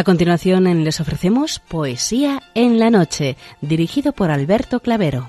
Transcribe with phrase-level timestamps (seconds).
[0.00, 5.28] A continuación les ofrecemos Poesía en la Noche, dirigido por Alberto Clavero.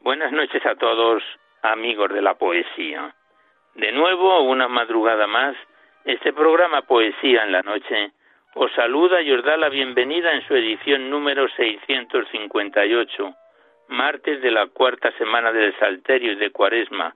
[0.00, 1.22] Buenas noches a todos,
[1.60, 3.14] amigos de la poesía.
[3.76, 5.54] De nuevo, una madrugada más,
[6.06, 8.12] este programa Poesía en la Noche
[8.54, 13.34] os saluda y os da la bienvenida en su edición número 658,
[13.88, 17.14] martes de la cuarta semana del Salterio y de Cuaresma,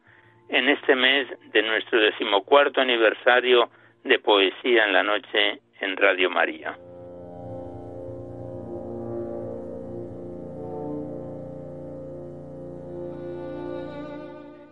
[0.51, 3.71] en este mes de nuestro decimocuarto aniversario
[4.05, 6.77] de Poesía en la Noche en Radio María.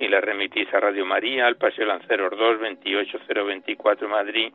[0.00, 4.50] y la remitís a Radio María, al Paseo Lanceros 2, 28024 Madrid,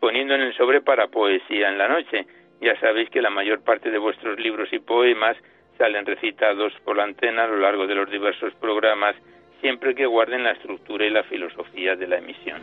[0.00, 2.26] poniendo en el sobre para poesía en la noche.
[2.60, 5.36] Ya sabéis que la mayor parte de vuestros libros y poemas
[5.76, 9.14] salen recitados por la antena a lo largo de los diversos programas,
[9.60, 12.62] siempre que guarden la estructura y la filosofía de la emisión.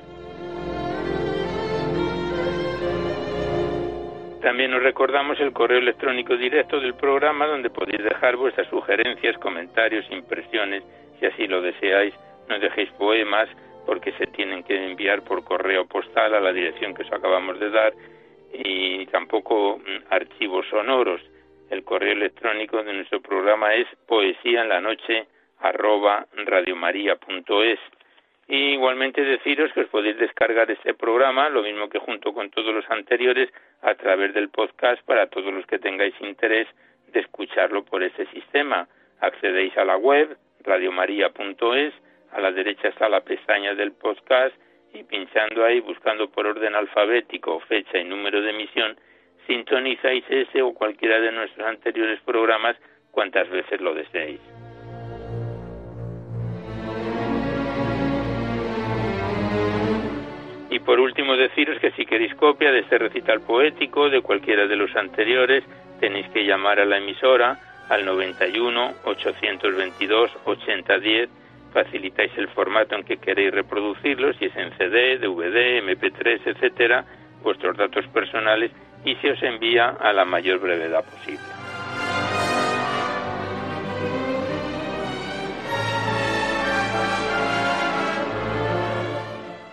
[4.42, 10.06] También os recordamos el correo electrónico directo del programa donde podéis dejar vuestras sugerencias, comentarios,
[10.12, 10.84] impresiones
[11.20, 12.14] si así lo deseáis,
[12.50, 13.50] no dejéis poemas
[13.86, 17.70] porque se tienen que enviar por correo postal a la dirección que os acabamos de
[17.70, 17.94] dar
[18.54, 21.22] y tampoco mm, archivos sonoros.
[21.70, 25.28] El correo electrónico de nuestro programa es poesía en la noche
[25.60, 26.28] arroba.
[28.48, 32.74] Y igualmente deciros que os podéis descargar este programa, lo mismo que junto con todos
[32.74, 33.50] los anteriores,
[33.82, 36.68] a través del podcast para todos los que tengáis interés
[37.12, 38.88] de escucharlo por este sistema.
[39.20, 41.94] Accedéis a la web radiomaria.es,
[42.32, 44.56] a la derecha está la pestaña del podcast
[44.94, 48.98] y pinchando ahí, buscando por orden alfabético, fecha y número de emisión,
[49.48, 52.76] sintonizáis ese o cualquiera de nuestros anteriores programas
[53.12, 54.42] cuantas veces lo deseéis.
[60.70, 64.76] Y por último deciros que si queréis copia de este recital poético, de cualquiera de
[64.76, 65.64] los anteriores,
[66.02, 67.58] tenéis que llamar a la emisora
[67.90, 71.30] al 91 822 8010
[71.76, 77.04] facilitáis el formato en que queréis reproducirlo, si es en CD, DVD, MP3, etcétera,
[77.44, 78.72] vuestros datos personales
[79.04, 81.44] y se os envía a la mayor brevedad posible.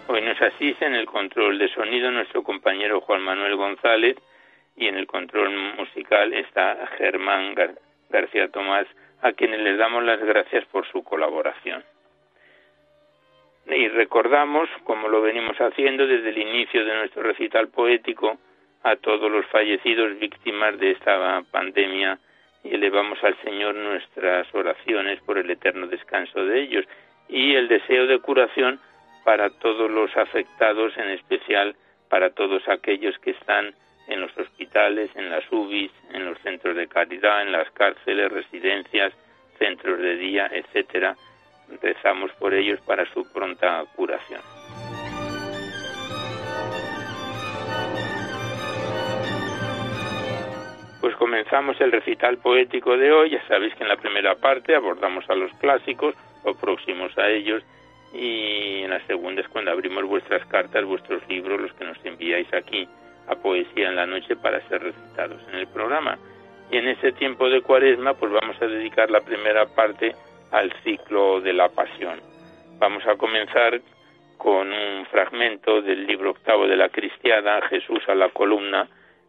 [0.08, 4.17] Hoy nos asiste en el control de sonido nuestro compañero Juan Manuel González
[4.76, 8.87] y en el control musical está Germán García García Tomás,
[9.23, 11.82] a quienes les damos las gracias por su colaboración.
[13.67, 18.38] Y recordamos, como lo venimos haciendo desde el inicio de nuestro recital poético,
[18.82, 22.19] a todos los fallecidos víctimas de esta pandemia
[22.64, 26.85] y elevamos al Señor nuestras oraciones por el eterno descanso de ellos
[27.29, 28.81] y el deseo de curación
[29.25, 31.76] para todos los afectados, en especial
[32.08, 33.75] para todos aquellos que están
[34.08, 39.12] en los hospitales, en las UBIs, en los centros de caridad, en las cárceles, residencias,
[39.58, 41.14] centros de día, etcétera.
[41.80, 44.40] Rezamos por ellos para su pronta curación.
[51.00, 53.30] Pues comenzamos el recital poético de hoy.
[53.30, 56.14] Ya sabéis que en la primera parte abordamos a los clásicos
[56.44, 57.62] o próximos a ellos
[58.12, 62.52] y en la segunda es cuando abrimos vuestras cartas, vuestros libros, los que nos enviáis
[62.52, 62.86] aquí
[63.28, 66.19] a Poesía en la Noche para ser recitados en el programa.
[66.70, 70.14] Y en ese tiempo de cuaresma pues vamos a dedicar la primera parte
[70.50, 72.20] al ciclo de la pasión.
[72.78, 73.80] Vamos a comenzar
[74.36, 78.88] con un fragmento del libro octavo de la Cristiada, Jesús a la columna,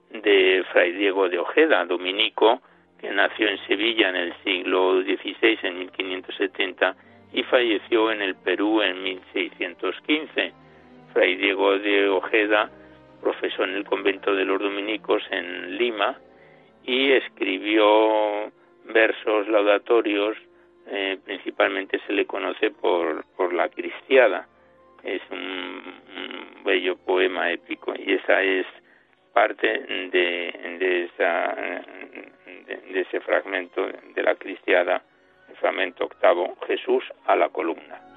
[0.09, 2.61] de Fray Diego de Ojeda, dominico,
[2.99, 6.95] que nació en Sevilla en el siglo XVI, en 1570,
[7.33, 10.53] y falleció en el Perú en 1615.
[11.13, 12.69] Fray Diego de Ojeda
[13.23, 16.19] profesó en el convento de los dominicos en Lima
[16.83, 18.51] y escribió
[18.85, 20.37] versos laudatorios,
[20.87, 24.47] eh, principalmente se le conoce por, por la Cristiada.
[25.03, 28.65] Es un, un bello poema épico y esa es
[29.33, 31.55] parte de, de, esa,
[32.67, 35.01] de, ese fragmento de la cristiada,
[35.49, 38.12] el fragmento octavo, Jesús a la columna.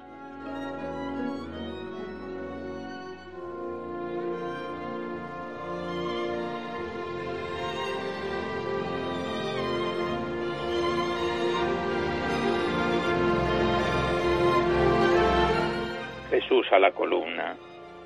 [16.71, 17.55] A la columna.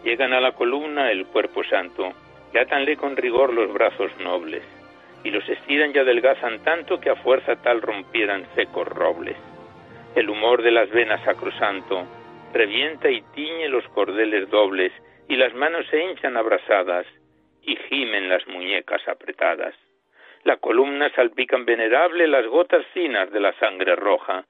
[0.04, 2.14] Llegan a la columna el cuerpo santo
[2.54, 4.62] y átanle con rigor los brazos nobles,
[5.24, 9.36] y los estiran y adelgazan tanto que a fuerza tal rompieran secos robles.
[10.16, 12.06] El humor de las venas sacrosanto
[12.54, 14.92] revienta y tiñe los cordeles dobles,
[15.28, 17.08] y las manos se hinchan abrasadas,
[17.64, 19.74] y gimen las muñecas apretadas.
[20.44, 24.46] La columna salpican venerable las gotas finas de la sangre roja,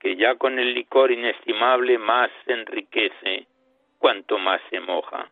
[0.00, 3.46] que ya con el licor inestimable más se enriquece,
[3.98, 5.30] cuanto más se moja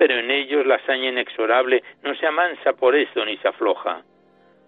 [0.00, 4.02] pero en ellos la hazaña inexorable no se amansa por eso ni se afloja.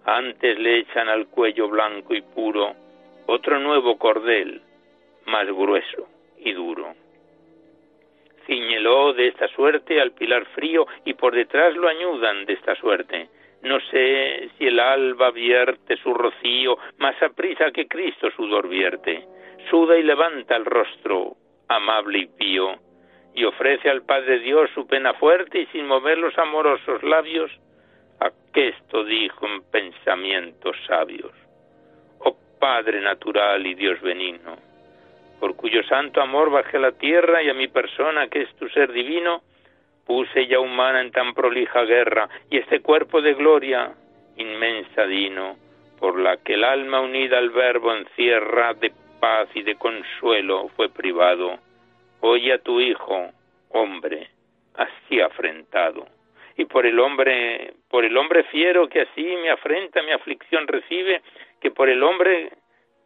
[0.04, 2.74] Antes le echan al cuello blanco y puro
[3.24, 4.60] otro nuevo cordel,
[5.24, 6.06] más grueso
[6.36, 6.94] y duro.
[8.44, 13.30] Ciñelo de esta suerte al pilar frío y por detrás lo añudan de esta suerte.
[13.62, 19.24] No sé si el alba vierte su rocío más aprisa que Cristo sudor vierte.
[19.70, 21.36] Suda y levanta el rostro,
[21.68, 22.76] amable y pío,
[23.34, 27.50] y ofrece al Padre Dios su pena fuerte y sin mover los amorosos labios,
[28.54, 31.32] esto dijo en pensamientos sabios.
[32.20, 34.56] Oh Padre natural y Dios benigno,
[35.40, 38.68] por cuyo santo amor bajé a la tierra y a mi persona, que es tu
[38.68, 39.42] ser divino,
[40.06, 43.92] puse ya humana en tan prolija guerra, y este cuerpo de gloria
[44.36, 45.56] inmensa dino,
[45.98, 50.88] por la que el alma unida al verbo encierra de paz y de consuelo fue
[50.88, 51.58] privado
[52.24, 53.32] Oye a tu hijo,
[53.70, 54.28] hombre,
[54.76, 56.06] así afrentado.
[56.56, 61.20] Y por el hombre, por el hombre fiero que así me afrenta, mi aflicción recibe,
[61.60, 62.52] que por el hombre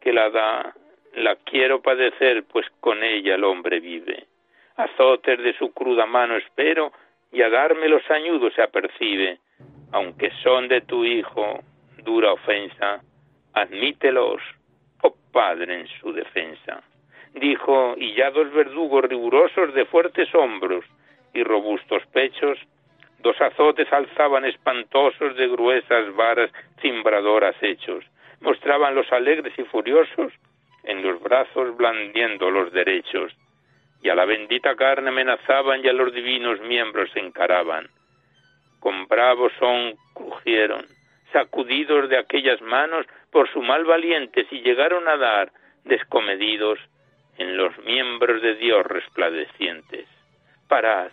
[0.03, 0.75] que la da,
[1.15, 4.27] la quiero padecer, pues con ella el hombre vive.
[4.77, 6.93] Azotes de su cruda mano espero,
[7.33, 9.39] y a darme los añudos se apercibe,
[9.93, 11.61] aunque son de tu hijo
[12.03, 13.01] dura ofensa,
[13.55, 14.41] admítelos,
[15.03, 16.83] oh Padre, en su defensa.
[17.35, 20.85] Dijo, y ya dos verdugos rigurosos de fuertes hombros
[21.35, 22.59] y robustos pechos,
[23.21, 28.05] dos azotes alzaban espantosos de gruesas varas cimbradoras hechos,
[28.41, 30.33] mostraban los alegres y furiosos
[30.85, 33.35] en los brazos blandiendo los derechos,
[34.07, 37.89] y a la bendita carne amenazaban y a los divinos miembros encaraban.
[38.79, 40.87] Con bravos son crujieron,
[41.33, 45.51] sacudidos de aquellas manos por su mal valientes y llegaron a dar,
[45.83, 46.79] descomedidos,
[47.37, 50.07] en los miembros de Dios resplandecientes.
[50.69, 51.11] Parad,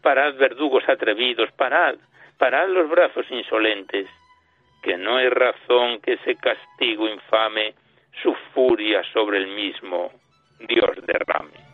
[0.00, 1.96] parad verdugos atrevidos, parad,
[2.38, 4.08] parad los brazos insolentes,
[4.84, 7.74] que no hay razón que ese castigo infame
[8.22, 10.12] su furia sobre el mismo
[10.60, 11.67] Dios derrame.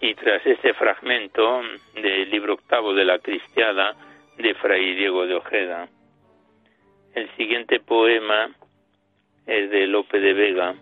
[0.00, 1.62] Y tras este fragmento
[1.94, 3.94] del libro octavo de la Cristiada
[4.36, 5.88] de Fray Diego de Ojeda,
[7.14, 8.54] el siguiente poema
[9.46, 10.74] es de Lope de Vega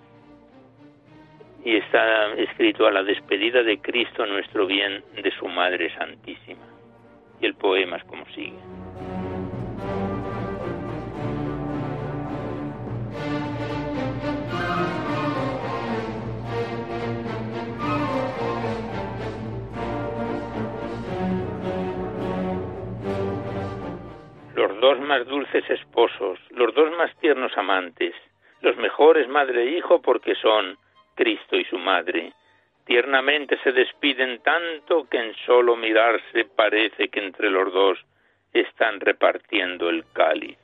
[1.64, 6.66] y está escrito a la despedida de Cristo nuestro bien de su Madre Santísima.
[7.40, 8.58] Y el poema es como sigue.
[24.54, 28.14] los dos más dulces esposos, los dos más tiernos amantes,
[28.60, 30.78] los mejores madre e hijo porque son
[31.14, 32.32] Cristo y su madre.
[32.84, 37.98] Tiernamente se despiden tanto que en solo mirarse parece que entre los dos
[38.52, 40.58] están repartiendo el cáliz.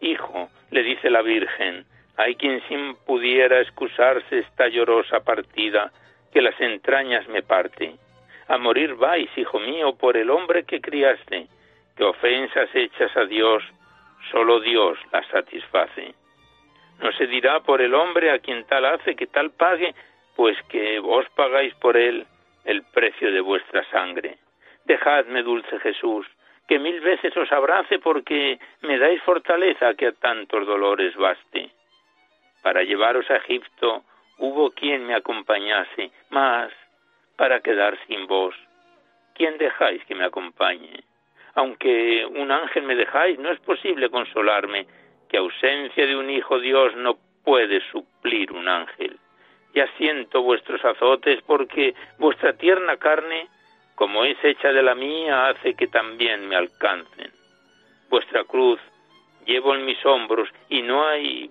[0.00, 1.84] Hijo, le dice la Virgen,
[2.16, 5.92] hay quien sin pudiera excusarse esta llorosa partida
[6.32, 7.94] que las entrañas me parte.
[8.48, 11.46] A morir vais, hijo mío, por el hombre que criaste,
[11.96, 13.62] que ofensas hechas a Dios,
[14.30, 16.14] solo Dios las satisface.
[17.02, 19.94] No se dirá por el hombre a quien tal hace que tal pague,
[20.36, 22.26] pues que vos pagáis por él
[22.64, 24.38] el precio de vuestra sangre.
[24.84, 26.26] Dejadme, dulce Jesús,
[26.68, 31.70] que mil veces os abrace porque me dais fortaleza que a tantos dolores baste.
[32.62, 34.04] Para llevaros a Egipto
[34.38, 36.72] hubo quien me acompañase, mas
[37.36, 38.54] para quedar sin vos,
[39.34, 41.02] ¿quién dejáis que me acompañe?
[41.54, 44.86] Aunque un ángel me dejáis, no es posible consolarme,
[45.32, 49.18] que ausencia de un hijo Dios no puede suplir un ángel.
[49.74, 53.48] Ya siento vuestros azotes porque vuestra tierna carne
[53.94, 57.30] como es hecha de la mía, hace que también me alcancen.
[58.10, 58.80] Vuestra cruz
[59.46, 61.50] llevo en mis hombros y no hay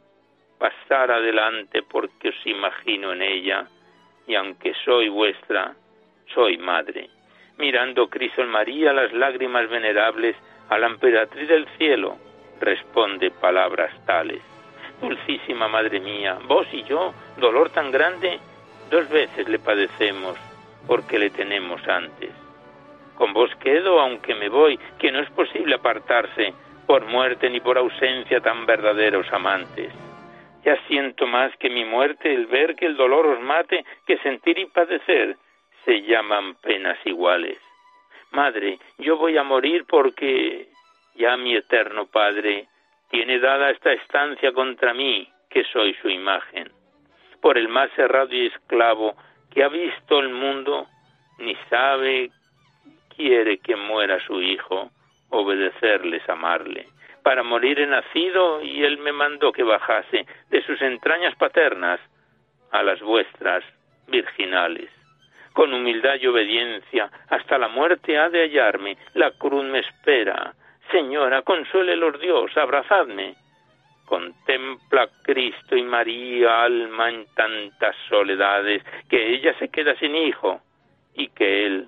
[0.60, 3.66] pasar adelante porque os imagino en ella,
[4.28, 5.74] y aunque soy vuestra,
[6.34, 7.10] soy madre.
[7.58, 10.36] Mirando Cristo en María las lágrimas venerables
[10.70, 12.18] a la emperatriz del cielo,
[12.62, 14.42] responde palabras tales.
[15.02, 18.40] Dulcísima Madre mía, vos y yo, dolor tan grande,
[18.90, 20.38] dos veces le padecemos
[20.88, 22.32] porque le tenemos antes.
[23.16, 26.54] Con vos quedo aunque me voy, que no es posible apartarse
[26.86, 29.92] por muerte ni por ausencia tan verdaderos amantes.
[30.64, 34.60] Ya siento más que mi muerte el ver que el dolor os mate, que sentir
[34.60, 35.38] y padecer
[35.86, 37.58] se llaman penas iguales.
[38.32, 40.71] Madre, yo voy a morir porque
[41.16, 42.68] ya mi eterno Padre
[43.10, 46.72] tiene dada esta estancia contra mí, que soy su imagen.
[47.42, 49.16] Por el más cerrado y esclavo
[49.52, 50.88] que ha visto el mundo,
[51.40, 52.32] ni sabe
[53.16, 54.90] quiere que muera su hijo,
[55.30, 56.88] obedecerles, amarle.
[57.24, 62.00] Para morir he nacido y él me mandó que bajase de sus entrañas paternas
[62.72, 63.64] a las vuestras
[64.08, 64.90] virginales.
[65.54, 70.54] Con humildad y obediencia hasta la muerte ha de hallarme, la cruz me espera.
[70.92, 73.36] Señora, consuélelos Dios, abrazadme.
[74.06, 80.60] Contempla Cristo y María, alma en tantas soledades, que ella se queda sin hijo
[81.14, 81.88] y que él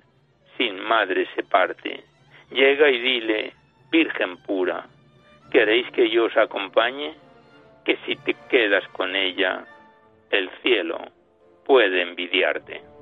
[0.56, 2.02] sin madre se parte.
[2.50, 3.52] Llega y dile,
[3.90, 4.86] Virgen pura,
[5.50, 7.14] ¿queréis que yo os acompañe?
[7.84, 9.66] Que si te quedas con ella,
[10.30, 10.98] el cielo
[11.66, 12.93] puede envidiarte.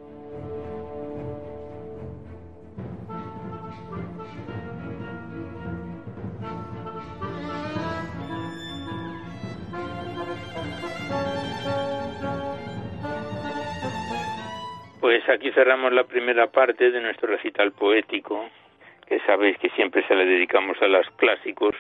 [15.13, 18.49] Pues aquí cerramos la primera parte de nuestro recital poético,
[19.07, 21.75] que sabéis que siempre se le dedicamos a los clásicos,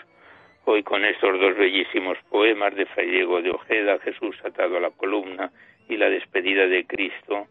[0.66, 4.90] hoy con estos dos bellísimos poemas de Fray Diego de Ojeda, Jesús atado a la
[4.90, 5.50] columna
[5.88, 7.46] y la despedida de Cristo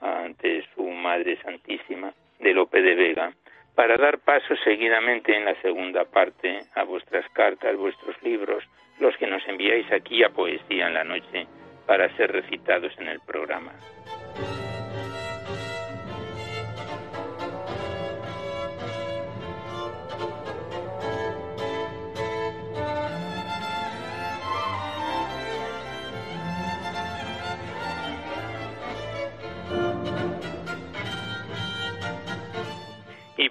[0.00, 3.34] ante su Madre Santísima, de Lope de Vega,
[3.74, 8.64] para dar paso seguidamente en la segunda parte a vuestras cartas, vuestros libros,
[8.98, 11.46] los que nos enviáis aquí a Poesía en la Noche,
[11.86, 13.74] para ser recitados en el programa.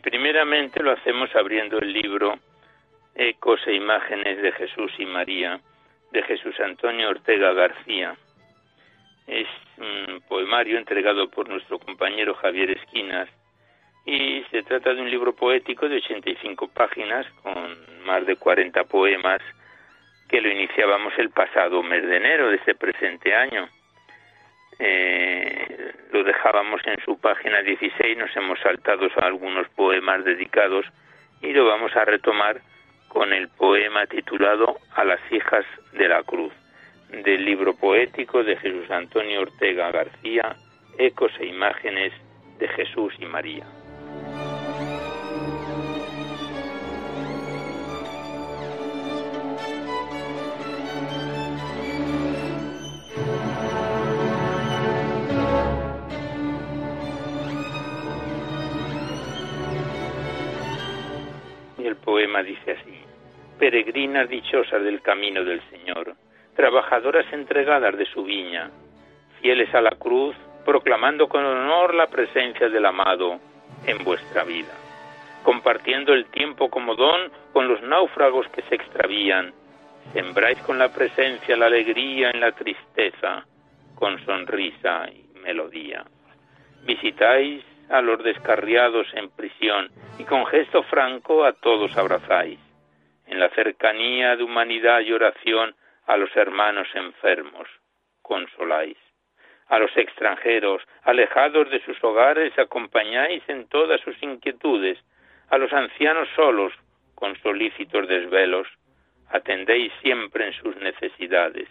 [0.10, 2.40] Primeramente lo hacemos abriendo el libro
[3.14, 5.60] Ecos e Imágenes de Jesús y María,
[6.14, 8.16] de Jesús Antonio Ortega García.
[9.28, 9.48] Es
[9.78, 13.28] un poemario entregado por nuestro compañero Javier Esquinas
[14.06, 19.42] y se trata de un libro poético de 85 páginas con más de 40 poemas
[20.30, 23.68] que lo iniciábamos el pasado mes de enero de este presente año.
[24.80, 30.86] Eh, lo dejábamos en su página 16, nos hemos saltado algunos poemas dedicados
[31.42, 32.62] y lo vamos a retomar
[33.08, 36.54] con el poema titulado A las hijas de la cruz,
[37.10, 40.56] del libro poético de Jesús Antonio Ortega García,
[40.98, 42.14] Ecos e Imágenes
[42.60, 43.66] de Jesús y María.
[61.98, 63.00] Poema dice así,
[63.60, 66.16] Peregrinas dichosas del camino del Señor,
[66.56, 68.70] trabajadoras entregadas de su viña,
[69.42, 70.36] fieles a la cruz,
[70.66, 73.40] proclamando con honor la presencia del amado
[73.86, 74.74] en vuestra vida,
[75.44, 79.54] compartiendo el tiempo como don con los náufragos que se extravían,
[80.14, 83.46] sembráis con la presencia la alegría en la tristeza,
[83.96, 86.06] con sonrisa y melodía.
[86.84, 89.90] Visitáis a los descarriados en prisión
[90.20, 92.60] y con gesto franco a todos abrazáis.
[93.26, 95.76] En la cercanía de humanidad y oración
[96.06, 97.68] a los hermanos enfermos
[98.22, 98.98] consoláis.
[99.68, 104.98] A los extranjeros, alejados de sus hogares, acompañáis en todas sus inquietudes.
[105.50, 106.74] A los ancianos solos,
[107.16, 108.68] con solícitos desvelos,
[109.30, 111.68] atendéis siempre en sus necesidades.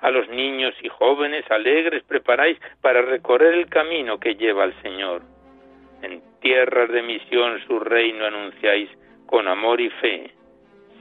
[0.00, 5.22] A los niños y jóvenes alegres preparáis para recorrer el camino que lleva al Señor.
[6.02, 8.88] En tierras de misión su reino anunciáis
[9.26, 10.30] con amor y fe,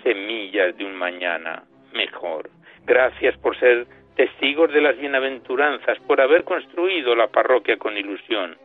[0.04, 1.64] semillas de un mañana
[1.94, 2.50] mejor.
[2.86, 3.86] Gracias por ser
[4.16, 8.58] testigos de las bienaventuranzas, por haber construido la parroquia con ilusión.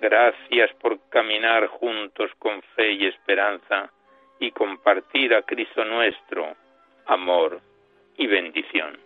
[0.00, 3.90] Gracias por caminar juntos con fe y esperanza
[4.38, 6.54] y compartir a Cristo nuestro
[7.06, 7.60] amor
[8.16, 9.03] y bendición.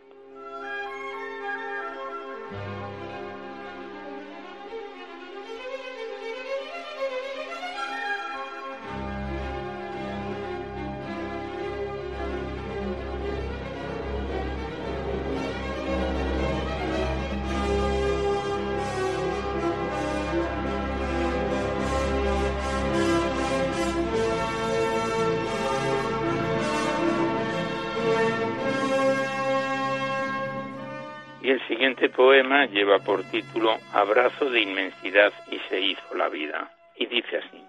[31.78, 36.72] Siguiente poema lleva por título Abrazo de inmensidad y se hizo la vida.
[36.96, 37.62] Y dice así.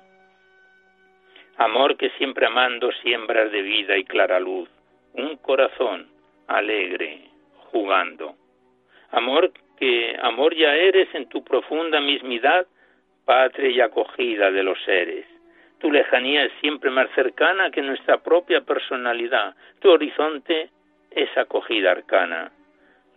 [1.58, 4.68] Amor que siempre amando siembras de vida y clara luz,
[5.14, 6.08] un corazón
[6.48, 7.22] alegre,
[7.72, 8.34] jugando.
[9.12, 12.66] Amor que amor ya eres en tu profunda mismidad,
[13.26, 15.28] patria y acogida de los seres.
[15.78, 19.56] Tu lejanía es siempre más cercana que nuestra propia personalidad.
[19.80, 20.72] Tu horizonte
[21.12, 22.52] es acogida arcana.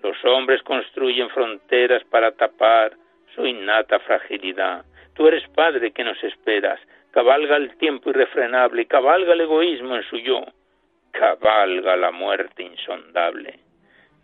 [0.03, 2.93] Los hombres construyen fronteras para tapar
[3.35, 4.85] su innata fragilidad.
[5.15, 6.81] Tú eres Padre que nos esperas.
[7.13, 10.45] Cabalga el tiempo irrefrenable, cabalga el egoísmo en su yo,
[11.13, 13.61] cabalga la muerte insondable.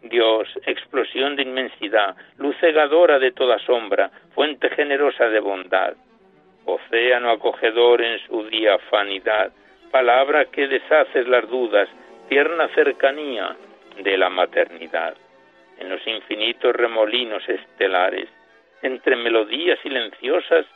[0.03, 5.95] Dios, explosión de inmensidad, luz cegadora de toda sombra, fuente generosa de bondad,
[6.65, 9.53] océano acogedor en su diafanidad,
[9.91, 11.89] palabra que deshaces las dudas,
[12.29, 13.55] tierna cercanía
[14.03, 15.15] de la maternidad
[15.79, 18.29] en los infinitos remolinos estelares,
[18.83, 20.67] entre melodías silenciosas,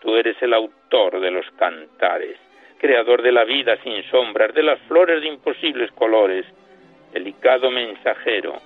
[0.00, 2.36] tú eres el autor de los cantares,
[2.78, 6.44] creador de la vida sin sombras, de las flores de imposibles colores,
[7.12, 8.60] delicado mensajero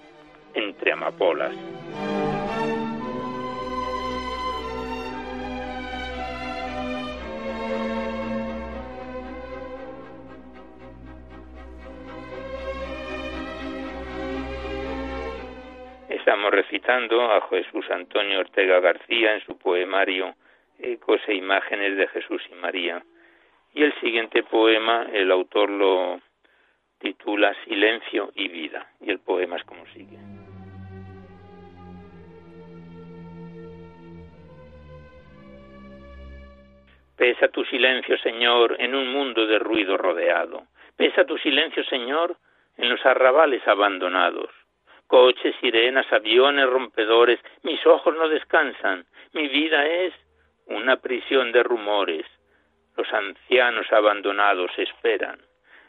[0.55, 1.55] entre amapolas.
[16.29, 20.35] Estamos recitando a Jesús Antonio Ortega García en su poemario
[20.79, 23.03] Ecos e Imágenes de Jesús y María.
[23.73, 26.21] Y el siguiente poema, el autor lo
[26.99, 28.91] titula Silencio y Vida.
[29.01, 30.19] Y el poema es como sigue.
[37.17, 40.65] Pesa tu silencio, Señor, en un mundo de ruido rodeado.
[40.95, 42.37] Pesa tu silencio, Señor,
[42.77, 44.51] en los arrabales abandonados
[45.09, 50.15] coches, sirenas, aviones, rompedores, mis ojos no descansan, mi vida es
[50.67, 52.27] una prisión de rumores.
[52.97, 55.41] Los ancianos abandonados esperan.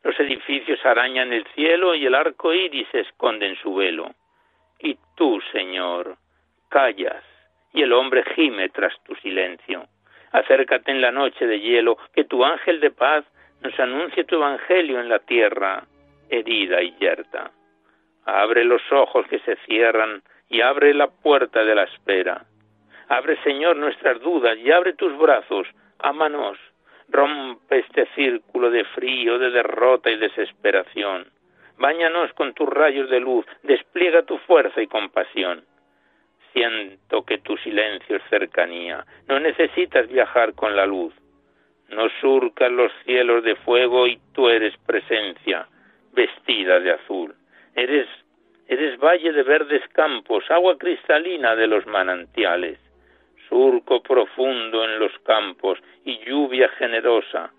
[0.04, 4.16] Los edificios arañan el cielo y el arco iris esconde en su velo.
[4.80, 6.16] Y tú, Señor,
[6.70, 7.24] callas
[7.74, 9.86] y el hombre gime tras tu silencio.
[10.32, 13.26] Acércate en la noche de hielo, que tu ángel de paz
[13.62, 15.84] nos anuncie tu evangelio en la tierra,
[16.30, 17.52] herida y yerta.
[18.30, 22.46] Abre los ojos que se cierran y abre la puerta de la espera.
[23.08, 25.68] Abre, Señor, nuestras dudas y abre tus brazos.
[26.00, 26.58] Ámanos.
[27.10, 31.26] Rompe este círculo de frío, de derrota y desesperación.
[31.78, 33.46] Báñanos con tus rayos de luz.
[33.64, 35.64] Despliega tu fuerza y compasión.
[36.54, 39.06] Siento que tu silencio es cercanía.
[39.28, 41.14] No necesitas viajar con la luz.
[41.90, 45.68] No surcas los cielos de fuego y tú eres presencia,
[46.14, 47.34] vestida de azul.
[47.76, 48.08] Eres,
[48.68, 52.80] eres valle de verdes campos, agua cristalina de los manantiales,
[53.48, 57.52] surco profundo en los campos y lluvia generosa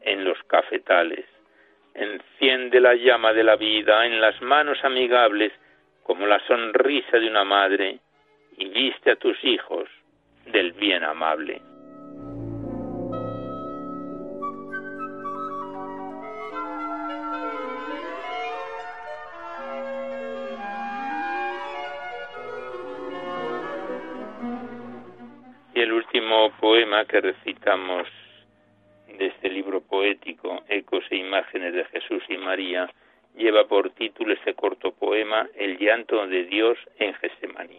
[0.00, 1.24] en los cafetales.
[1.94, 5.52] Enciende la llama de la vida en las manos amigables
[6.02, 7.98] como la sonrisa de una madre,
[8.58, 9.88] y viste a tus hijos
[10.46, 11.60] del bien amable.
[26.26, 28.08] Último poema que recitamos
[29.06, 32.90] de este libro poético, Ecos e Imágenes de Jesús y María,
[33.36, 37.78] lleva por título este corto poema El llanto de Dios en Getsemaní.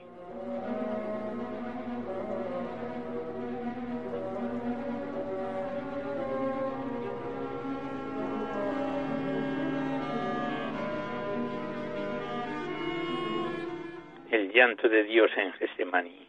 [14.32, 16.27] El llanto de Dios en Getsemaní.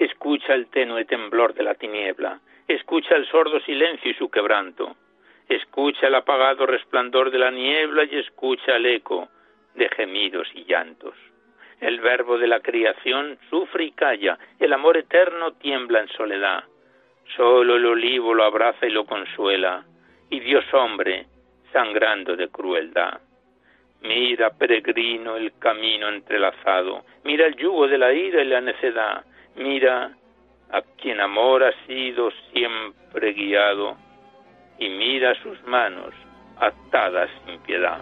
[0.00, 4.96] Escucha el tenue temblor de la tiniebla, escucha el sordo silencio y su quebranto
[5.50, 9.28] escucha el apagado resplandor de la niebla y escucha el eco
[9.74, 11.14] de gemidos y llantos.
[11.80, 16.64] El verbo de la creación sufre y calla, el amor eterno tiembla en soledad.
[17.36, 19.84] Solo el olivo lo abraza y lo consuela,
[20.28, 21.26] y Dios hombre,
[21.72, 23.20] sangrando de crueldad.
[24.02, 29.24] Mira, peregrino, el camino entrelazado, mira el yugo de la ira y la necedad,
[29.56, 30.16] mira
[30.70, 33.96] a quien amor ha sido siempre guiado,
[34.78, 36.14] y mira sus manos
[36.56, 38.00] atadas sin piedad.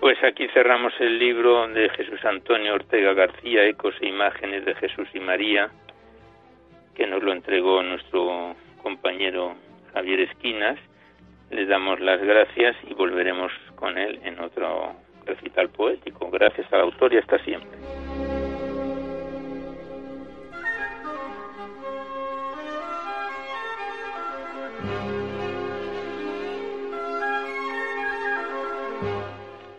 [0.00, 5.08] Pues aquí cerramos el libro de Jesús Antonio Ortega García, Ecos e Imágenes de Jesús
[5.12, 5.68] y María,
[6.96, 9.54] que nos lo entregó nuestro compañero
[9.92, 10.78] Javier Esquinas
[11.50, 16.30] le damos las gracias y volveremos con él en otro recital poético.
[16.30, 17.78] Gracias al autor y hasta siempre.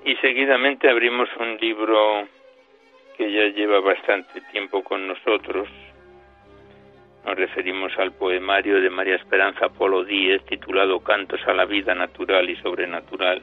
[0.06, 2.28] Y seguidamente abrimos un libro
[3.18, 5.68] que ya lleva bastante tiempo con nosotros,
[7.28, 12.50] nos referimos al poemario de María Esperanza Polo Díez titulado Cantos a la vida natural
[12.50, 13.42] y sobrenatural,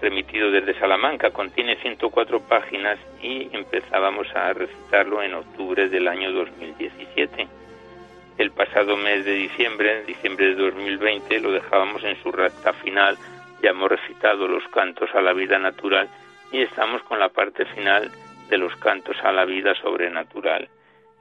[0.00, 1.32] remitido desde Salamanca.
[1.32, 7.48] Contiene 104 páginas y empezábamos a recitarlo en octubre del año 2017.
[8.38, 13.18] El pasado mes de diciembre, en diciembre de 2020, lo dejábamos en su recta final.
[13.64, 16.08] Ya hemos recitado los cantos a la vida natural
[16.52, 18.12] y estamos con la parte final
[18.48, 20.68] de los cantos a la vida sobrenatural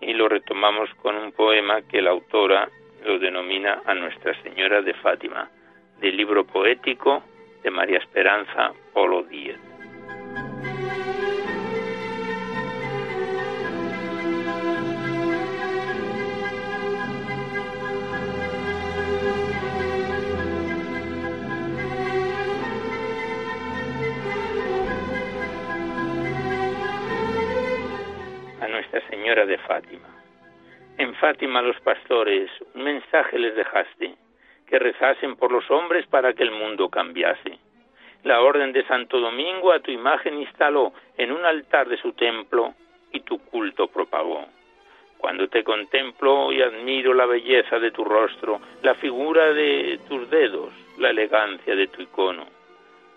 [0.06, 2.70] y lo retomamos con un poema que la autora
[3.06, 5.50] lo denomina a Nuestra Señora de Fátima,
[6.00, 7.24] del libro poético
[7.63, 9.60] de María Esperanza Polo Díez.
[29.02, 30.08] Señora de Fátima.
[30.98, 34.16] En Fátima los pastores un mensaje les dejaste,
[34.68, 37.58] que rezasen por los hombres para que el mundo cambiase.
[38.24, 42.74] La orden de Santo Domingo a tu imagen instaló en un altar de su templo
[43.12, 44.46] y tu culto propagó.
[45.18, 50.74] Cuando te contemplo y admiro la belleza de tu rostro, la figura de tus dedos,
[50.98, 52.46] la elegancia de tu icono.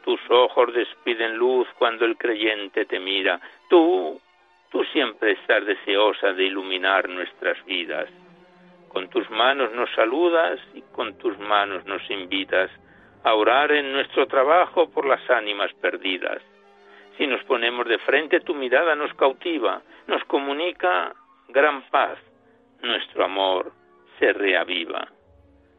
[0.05, 3.41] Tus ojos despiden luz cuando el creyente te mira.
[3.69, 4.21] Tú,
[4.77, 8.11] Tú siempre estás deseosa de iluminar nuestras vidas.
[8.89, 12.71] Con tus manos nos saludas y con tus manos nos invitas
[13.25, 16.43] a orar en nuestro trabajo por las ánimas perdidas.
[17.17, 21.15] Si nos ponemos de frente, tu mirada nos cautiva, nos comunica
[21.49, 22.19] gran paz.
[22.83, 23.73] Nuestro amor
[24.19, 25.09] se reaviva.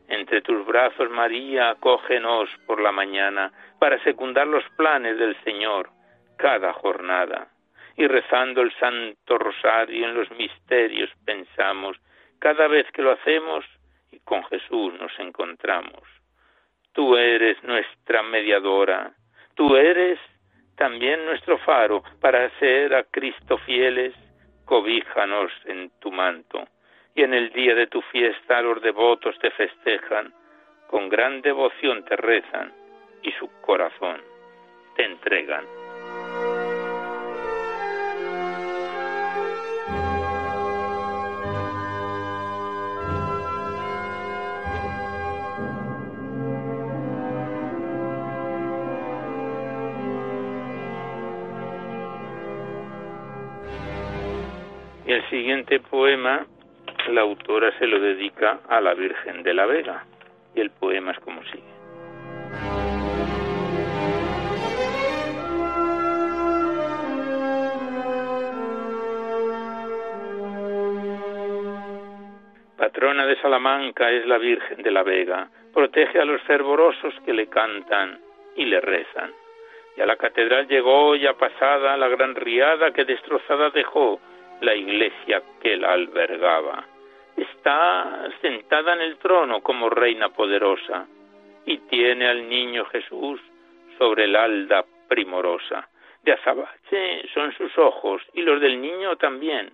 [0.08, 5.92] Entre tus brazos, María, acógenos por la mañana para secundar los planes del Señor
[6.36, 7.50] cada jornada
[7.98, 11.98] y rezando el Santo Rosario en los misterios pensamos
[12.40, 13.66] cada vez que lo hacemos
[14.12, 16.04] y con Jesús nos encontramos.
[16.94, 19.14] Tú eres nuestra mediadora,
[19.56, 20.20] tú eres
[20.76, 24.14] también nuestro faro para ser a Cristo fieles,
[24.66, 26.68] cobíjanos en tu manto.
[27.16, 30.32] Y en el día de tu fiesta los devotos te festejan,
[30.88, 32.72] con gran devoción te rezan
[33.24, 34.22] y su corazón
[34.96, 35.66] te entregan.
[55.18, 56.46] El siguiente poema,
[57.10, 60.06] la autora se lo dedica a la Virgen de la Vega.
[60.54, 61.64] Y el poema es como sigue.
[72.78, 77.48] Patrona de Salamanca es la Virgen de la Vega, protege a los fervorosos que le
[77.48, 78.20] cantan
[78.56, 79.32] y le rezan.
[79.96, 84.20] Y a la catedral llegó ya pasada la gran riada que destrozada dejó
[84.62, 86.86] la iglesia que la albergaba.
[87.36, 91.08] Está sentada en el trono como reina poderosa
[91.66, 93.40] y tiene al niño Jesús
[93.98, 95.88] sobre el alda primorosa.
[96.24, 99.72] De azabache son sus ojos y los del niño también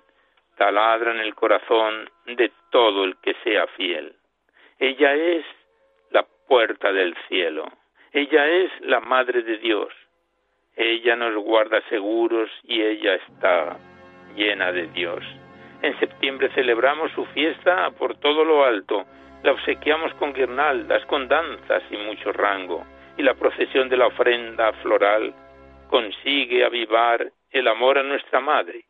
[0.57, 4.13] taladran el corazón de todo el que sea fiel.
[4.79, 5.45] Ella es
[6.11, 7.65] la puerta del cielo.
[8.11, 9.93] Ella es la Madre de Dios.
[10.75, 13.77] Ella nos guarda seguros y ella está
[14.35, 15.23] llena de Dios.
[15.81, 19.05] En septiembre celebramos su fiesta por todo lo alto.
[19.43, 22.85] La obsequiamos con guirnaldas, con danzas y mucho rango.
[23.17, 25.33] Y la procesión de la ofrenda floral
[25.89, 28.85] consigue avivar el amor a nuestra Madre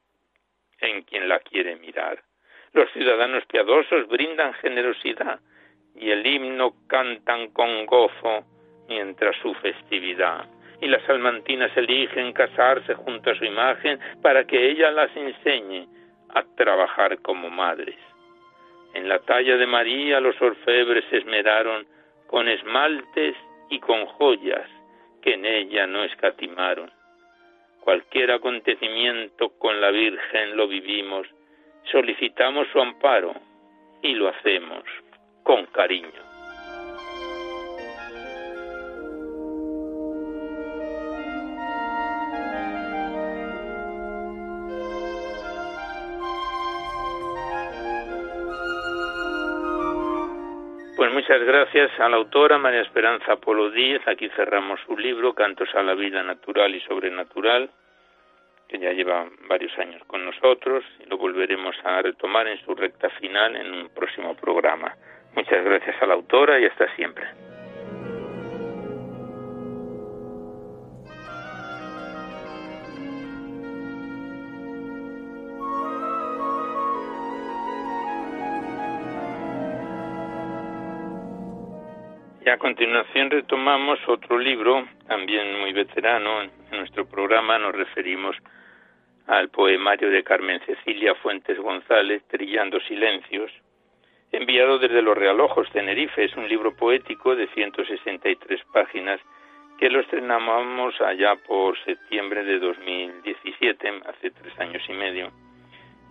[0.80, 2.22] en quien la quiere mirar.
[2.74, 5.40] Los ciudadanos piadosos brindan generosidad
[5.96, 8.46] y el himno cantan con gozo
[8.88, 10.46] mientras su festividad.
[10.84, 15.88] Y las salmantinas eligen casarse junto a su imagen para que ella las enseñe
[16.36, 17.96] a trabajar como madres.
[18.94, 21.88] En la talla de María los orfebres se esmeraron
[22.28, 23.34] con esmaltes
[23.70, 24.70] y con joyas
[25.22, 26.92] que en ella no escatimaron.
[27.80, 31.26] Cualquier acontecimiento con la Virgen lo vivimos,
[31.94, 33.34] solicitamos su amparo
[34.02, 34.84] y lo hacemos
[35.44, 36.33] con cariño.
[51.24, 54.06] Muchas gracias a la autora María Esperanza Polo Díez.
[54.10, 57.70] Aquí cerramos su libro, Cantos a la Vida Natural y Sobrenatural,
[58.68, 63.10] que ya lleva varios años con nosotros y lo volveremos a retomar en su recta
[63.22, 64.98] final en un próximo programa.
[65.34, 67.53] Muchas gracias a la autora y hasta siempre.
[82.46, 86.42] Y a continuación retomamos otro libro, también muy veterano.
[86.42, 88.36] En nuestro programa nos referimos
[89.28, 93.50] al poemario de Carmen Cecilia Fuentes González, Trillando Silencios,
[94.34, 96.26] enviado desde Los Realojos, Tenerife.
[96.26, 99.22] Es un libro poético de 163 páginas
[99.80, 105.32] que lo estrenamos allá por septiembre de 2017, hace tres años y medio.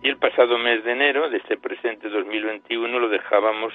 [0.01, 3.71] Y el pasado mes de enero de este presente 2021 lo dejábamos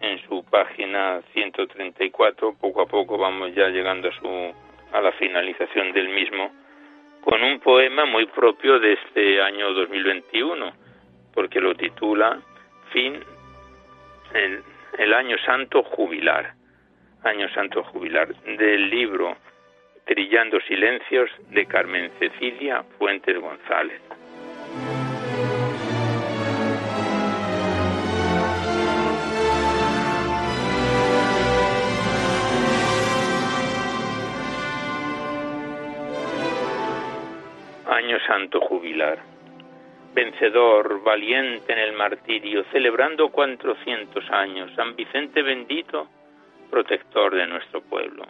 [0.00, 2.54] en su página 134.
[2.60, 4.54] Poco a poco vamos ya llegando a, su,
[4.92, 6.52] a la finalización del mismo,
[7.22, 10.72] con un poema muy propio de este año 2021,
[11.34, 12.40] porque lo titula
[12.92, 13.22] Fin,
[14.34, 14.62] el,
[14.98, 16.54] el Año Santo Jubilar.
[17.24, 19.36] Año Santo Jubilar, del libro
[20.04, 24.00] Trillando Silencios de Carmen Cecilia Fuentes González.
[37.98, 39.18] Año santo jubilar.
[40.14, 46.08] Vencedor, valiente en el martirio, celebrando cuatrocientos años, San Vicente bendito,
[46.70, 48.24] protector de nuestro pueblo.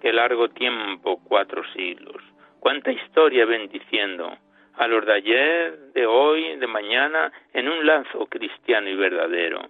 [0.00, 2.22] Qué largo tiempo, cuatro siglos,
[2.58, 4.34] cuánta historia bendiciendo
[4.76, 9.60] a los de ayer, de hoy, de mañana, en un lazo cristiano y verdadero,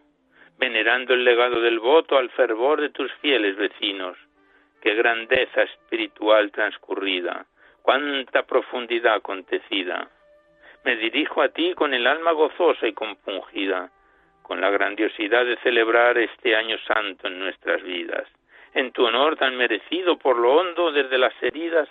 [0.56, 4.16] venerando el legado del voto al fervor de tus fieles vecinos.
[4.80, 7.44] Qué grandeza espiritual transcurrida,
[7.82, 10.08] cuánta profundidad acontecida.
[10.84, 13.90] Me dirijo a ti con el alma gozosa y compungida,
[14.42, 18.26] con la grandiosidad de celebrar este año santo en nuestras vidas,
[18.74, 21.88] en tu honor tan merecido por lo hondo desde las heridas,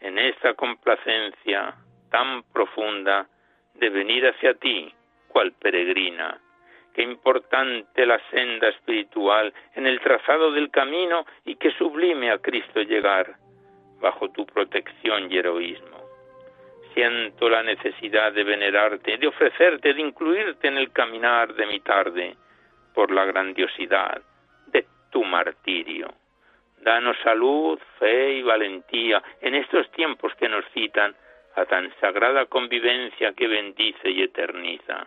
[0.00, 1.74] en esta complacencia
[2.10, 3.26] tan profunda
[3.74, 4.92] de venir hacia ti,
[5.28, 6.38] cual peregrina.
[6.94, 12.82] Qué importante la senda espiritual en el trazado del camino y qué sublime a Cristo
[12.82, 13.36] llegar
[14.00, 15.98] bajo tu protección y heroísmo.
[16.94, 22.36] Siento la necesidad de venerarte, de ofrecerte, de incluirte en el caminar de mi tarde,
[22.94, 24.20] por la grandiosidad
[24.66, 26.12] de tu martirio.
[26.82, 31.14] Danos salud, fe y valentía en estos tiempos que nos citan
[31.56, 35.06] la tan sagrada convivencia que bendice y eterniza.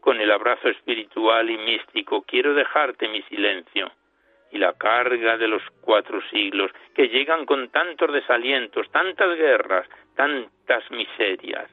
[0.00, 3.90] Con el abrazo espiritual y místico quiero dejarte mi silencio
[4.50, 10.90] y la carga de los cuatro siglos que llegan con tantos desalientos, tantas guerras, tantas
[10.90, 11.70] miserias,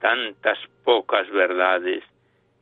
[0.00, 2.02] tantas pocas verdades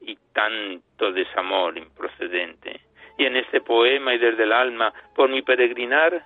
[0.00, 2.80] y tanto desamor improcedente.
[3.16, 6.22] Y en este poema y desde el alma, por mi peregrinar,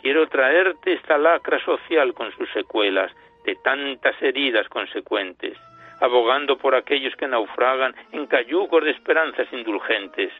[0.00, 3.12] quiero traerte esta lacra social con sus secuelas,
[3.44, 5.56] de tantas heridas consecuentes,
[6.00, 10.32] abogando por aquellos que naufragan en cayugos de esperanzas indulgentes,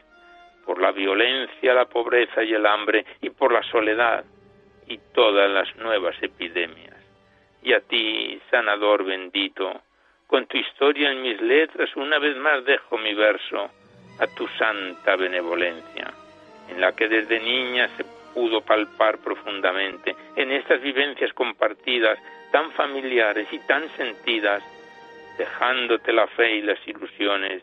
[0.71, 4.23] por la violencia, la pobreza y el hambre, y por la soledad
[4.87, 6.95] y todas las nuevas epidemias.
[7.61, 9.81] Y a ti, sanador bendito,
[10.27, 13.69] con tu historia en mis letras una vez más dejo mi verso
[14.17, 16.13] a tu santa benevolencia,
[16.69, 22.17] en la que desde niña se pudo palpar profundamente, en estas vivencias compartidas,
[22.53, 24.63] tan familiares y tan sentidas,
[25.37, 27.61] dejándote la fe y las ilusiones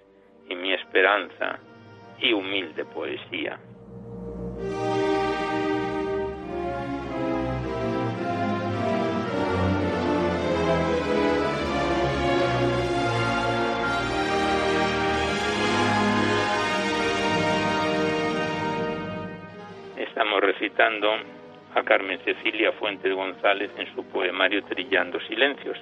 [0.51, 1.59] y mi esperanza
[2.20, 3.59] y humilde poesía.
[19.96, 21.12] Estamos recitando
[21.74, 25.78] a Carmen Cecilia Fuentes González en su poemario Trillando Silencios.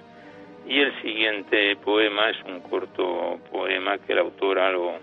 [0.68, 4.94] Y el siguiente poema es un corto poema que la autora lo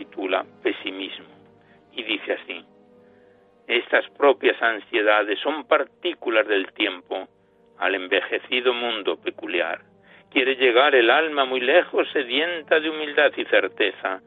[0.00, 1.28] titula Pesimismo
[1.92, 2.64] y dice así,
[3.66, 7.28] estas propias ansiedades son partículas del tiempo
[7.78, 9.80] al envejecido mundo peculiar.
[10.30, 14.22] Quiere llegar el alma muy lejos, sedienta de humildad y certeza,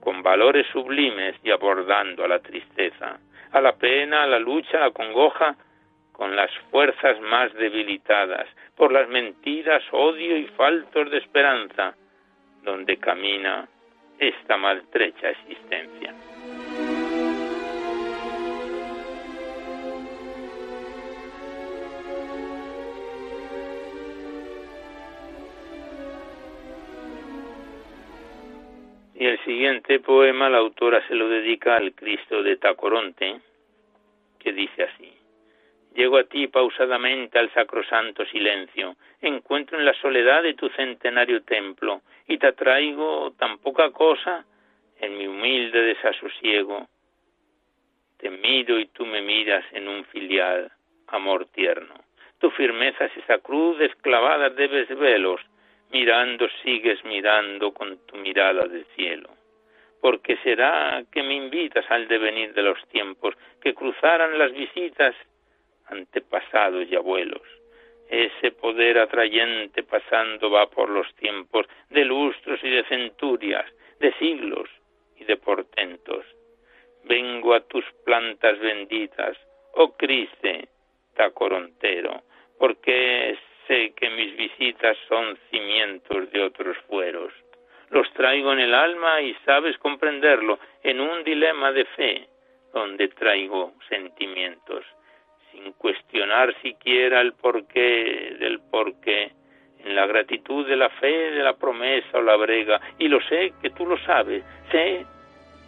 [0.00, 3.20] con valores sublimes y abordando a la tristeza,
[3.52, 5.56] a la pena, a la lucha, a la congoja,
[6.12, 11.94] con las fuerzas más debilitadas, por las mentiras, odio y faltos de esperanza,
[12.62, 13.68] donde camina
[14.18, 16.14] esta maltrecha existencia.
[29.14, 33.40] Y el siguiente poema la autora se lo dedica al Cristo de Tacoronte,
[34.38, 35.12] que dice así.
[35.94, 42.02] Llego a ti pausadamente al sacrosanto silencio, encuentro en la soledad de tu centenario templo,
[42.28, 44.44] y te traigo tan poca cosa
[45.00, 46.86] en mi humilde desasosiego.
[48.18, 50.70] Te miro y tú me miras en un filial
[51.06, 51.94] amor tierno.
[52.38, 55.40] Tu firmeza es esa cruz esclavada de desvelos,
[55.90, 59.30] mirando sigues mirando con tu mirada del cielo.
[60.00, 65.14] Porque será que me invitas al devenir de los tiempos, que cruzaran las visitas
[65.86, 67.42] antepasados y abuelos.
[68.08, 73.66] Ese poder atrayente pasando va por los tiempos de lustros y de centurias,
[74.00, 74.70] de siglos
[75.16, 76.24] y de portentos.
[77.04, 79.36] Vengo a tus plantas benditas,
[79.74, 80.68] oh Criste,
[81.14, 82.22] tacorontero,
[82.58, 87.32] porque sé que mis visitas son cimientos de otros fueros.
[87.90, 92.28] Los traigo en el alma y sabes comprenderlo en un dilema de fe,
[92.72, 94.84] donde traigo sentimientos
[95.58, 99.32] sin cuestionar siquiera el porqué del porqué,
[99.84, 103.52] en la gratitud de la fe, de la promesa o la brega, y lo sé
[103.62, 105.04] que tú lo sabes, sé,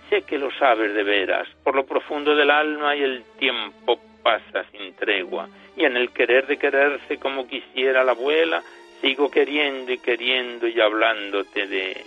[0.08, 4.64] sé que lo sabes de veras, por lo profundo del alma y el tiempo pasa
[4.72, 8.62] sin tregua, y en el querer de quererse como quisiera la abuela,
[9.00, 12.04] sigo queriendo y queriendo y hablándote de,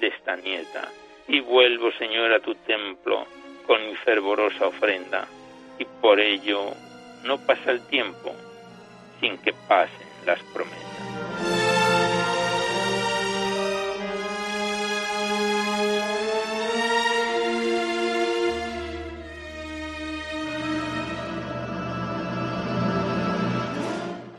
[0.00, 0.88] de esta nieta,
[1.28, 3.26] y vuelvo, Señor, a tu templo
[3.66, 5.26] con mi fervorosa ofrenda,
[5.78, 6.72] y por ello
[7.24, 8.34] no pasa el tiempo
[9.20, 10.82] sin que pasen las promesas.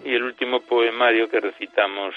[0.06, 2.16] Y el último poemario que recitamos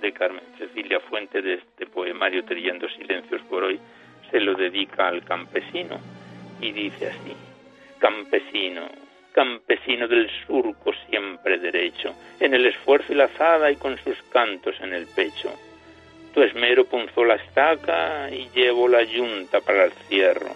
[0.00, 3.78] de Carmen Cecilia Fuente de este poemario Trillando Silencios por hoy
[4.30, 6.00] se lo dedica al campesino
[6.60, 7.36] y dice así,
[7.98, 8.88] campesino,
[9.32, 14.74] campesino del surco siempre derecho, en el esfuerzo y la azada y con sus cantos
[14.80, 15.52] en el pecho.
[16.34, 20.54] Tu esmero punzó la estaca y llevo la yunta para el cierro.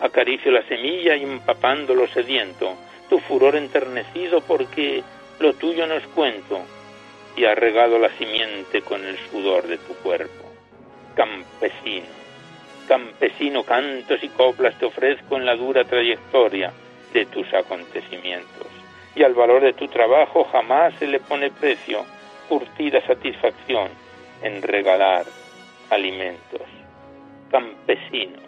[0.00, 2.76] Acaricio la semilla y empapándolo sediento,
[3.08, 5.02] tu furor enternecido porque
[5.40, 6.64] lo tuyo no es cuento,
[7.36, 10.52] y ha regado la simiente con el sudor de tu cuerpo.
[11.14, 12.06] Campesino,
[12.86, 16.72] campesino, cantos y coplas te ofrezco en la dura trayectoria,
[17.12, 18.66] de tus acontecimientos.
[19.14, 22.04] Y al valor de tu trabajo jamás se le pone precio,
[22.48, 23.88] curtida satisfacción
[24.42, 25.24] en regalar
[25.90, 26.62] alimentos.
[27.50, 28.38] Campesino,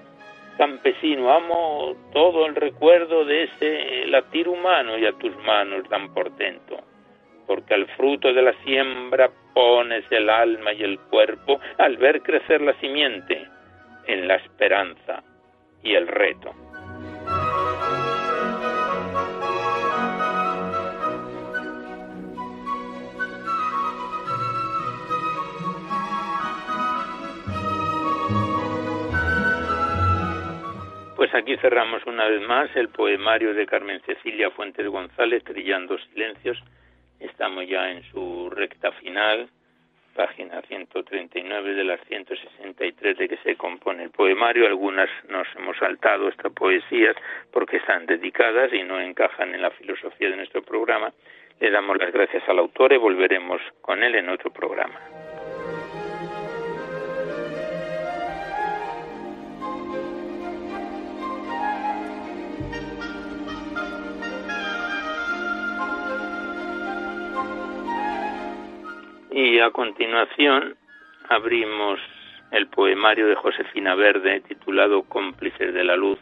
[0.56, 6.78] campesino, amo todo el recuerdo de ese latir humano y a tus manos dan portento,
[7.46, 12.60] porque al fruto de la siembra pones el alma y el cuerpo al ver crecer
[12.60, 13.46] la simiente
[14.06, 15.22] en la esperanza
[15.82, 16.54] y el reto.
[31.20, 36.58] Pues aquí cerramos una vez más el poemario de Carmen Cecilia Fuentes González, Trillando Silencios.
[37.18, 39.50] Estamos ya en su recta final,
[40.16, 44.66] página 139 de las 163 de que se compone el poemario.
[44.66, 47.14] Algunas nos hemos saltado estas poesías
[47.52, 51.12] porque están dedicadas y no encajan en la filosofía de nuestro programa.
[51.60, 54.98] Le damos las gracias al autor y volveremos con él en otro programa.
[69.32, 70.74] Y a continuación
[71.28, 72.00] abrimos
[72.50, 76.18] el poemario de Josefina Verde titulado Cómplices de la Luz,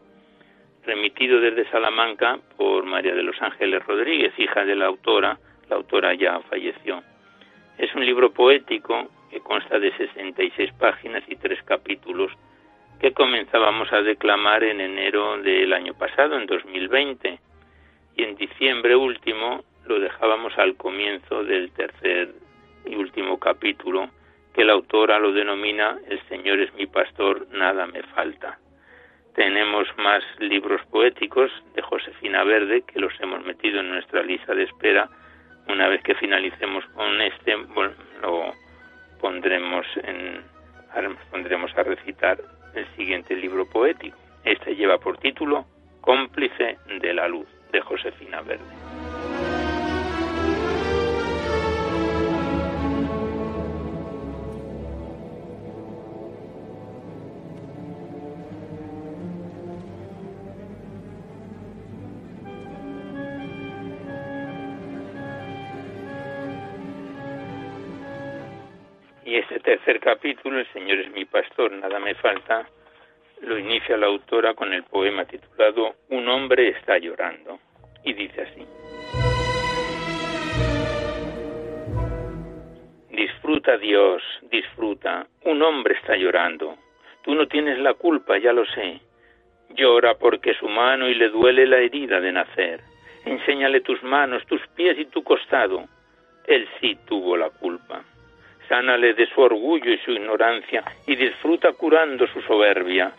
[0.85, 5.39] remitido desde Salamanca por María de los Ángeles Rodríguez, hija de la autora.
[5.71, 7.03] La autora ya falleció.
[7.79, 12.31] Es un libro poético que consta de 66 páginas y tres capítulos
[13.01, 17.39] que comenzábamos a declamar en enero del año pasado, en 2020,
[18.17, 22.35] y en diciembre último lo dejábamos al comienzo del tercer
[22.85, 24.09] y último capítulo,
[24.55, 28.59] que la autora lo denomina El Señor es mi pastor, nada me falta.
[29.35, 34.64] Tenemos más libros poéticos de Josefina Verde que los hemos metido en nuestra lista de
[34.64, 35.09] espera.
[35.68, 37.57] Una vez que finalicemos con este,
[38.20, 38.53] lo
[39.20, 40.43] pondremos en,
[41.31, 42.39] pondremos a recitar
[42.74, 44.18] el siguiente libro poético.
[44.45, 45.66] Este lleva por título
[46.01, 49.08] Cómplice de la luz de Josefina Verde.
[69.69, 72.66] Tercer capítulo, El Señor es mi pastor, nada me falta,
[73.43, 77.59] lo inicia la autora con el poema titulado Un hombre está llorando.
[78.03, 78.64] Y dice así.
[83.11, 85.27] Disfruta Dios, disfruta.
[85.45, 86.79] Un hombre está llorando.
[87.23, 89.01] Tú no tienes la culpa, ya lo sé.
[89.75, 92.81] Llora porque es humano y le duele la herida de nacer.
[93.27, 95.85] Enséñale tus manos, tus pies y tu costado.
[96.47, 98.03] Él sí tuvo la culpa
[98.69, 103.12] sánale de su orgullo y su ignorancia y disfruta curando su soberbia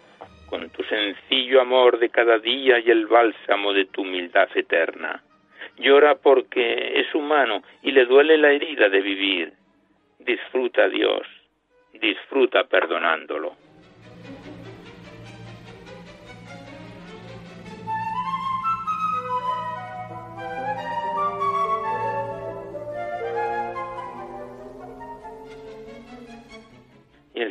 [0.47, 5.21] con tu sencillo amor de cada día y el bálsamo de tu humildad eterna.
[5.77, 9.53] Llora porque es humano y le duele la herida de vivir.
[10.19, 11.27] Disfruta Dios,
[11.93, 13.55] disfruta perdonándolo.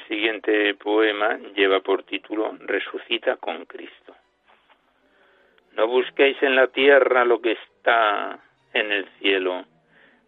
[0.09, 4.17] Siguiente poema lleva por título Resucita con Cristo.
[5.77, 8.41] No busquéis en la tierra lo que está
[8.73, 9.65] en el cielo,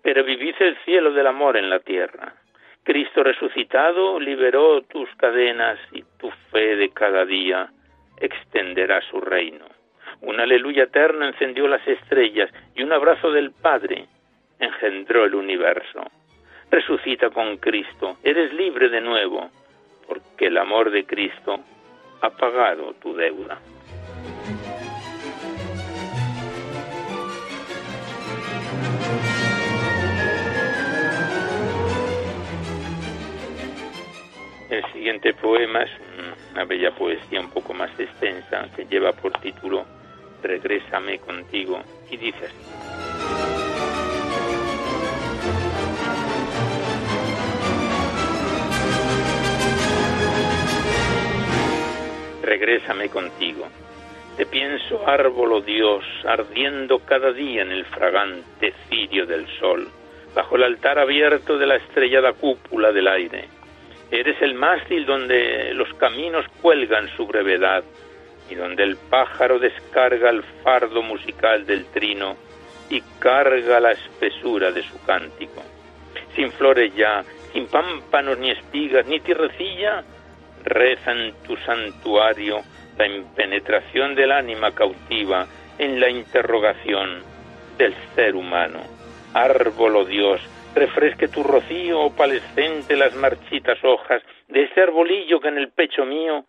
[0.03, 2.35] pero vivid el cielo del amor en la tierra.
[2.85, 7.71] Cristo resucitado liberó tus cadenas y tu fe de cada día
[8.19, 9.67] extenderá su reino.
[10.21, 14.07] Una aleluya eterna encendió las estrellas y un abrazo del Padre
[14.59, 16.05] engendró el universo
[16.71, 19.51] resucita con Cristo, eres libre de nuevo,
[20.11, 21.61] porque el amor de Cristo
[22.21, 23.61] ha pagado tu deuda.
[34.69, 35.91] El siguiente poema es
[36.53, 39.85] una bella poesía un poco más extensa que lleva por título
[40.43, 41.81] Regrésame contigo
[42.11, 43.10] y dice así.
[52.51, 53.69] Regrésame contigo.
[54.37, 59.89] Te pienso árbol, oh Dios, ardiendo cada día en el fragante cirio del sol,
[60.35, 63.45] bajo el altar abierto de la estrellada cúpula del aire.
[64.11, 67.85] Eres el mástil donde los caminos cuelgan su brevedad
[68.51, 72.37] y donde el pájaro descarga el fardo musical del trino
[72.89, 75.63] y carga la espesura de su cántico.
[76.35, 80.05] sin flores ya, sin pámpanos ni espigas, ni tierrecilla,
[80.65, 82.61] reza en tu santuario
[82.99, 85.47] la impenetración del ánima cautiva
[85.79, 87.23] en la interrogación
[87.79, 88.81] del ser humano.
[89.33, 90.41] Árbol, oh Dios,
[90.75, 96.45] refresque tu rocío opalescente las marchitas hojas de ese arbolillo que en el pecho mío